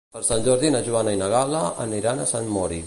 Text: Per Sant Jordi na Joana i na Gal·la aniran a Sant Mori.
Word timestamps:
Per 0.13 0.21
Sant 0.27 0.39
Jordi 0.47 0.71
na 0.75 0.81
Joana 0.87 1.13
i 1.17 1.21
na 1.21 1.29
Gal·la 1.35 1.63
aniran 1.87 2.25
a 2.25 2.29
Sant 2.35 2.53
Mori. 2.57 2.79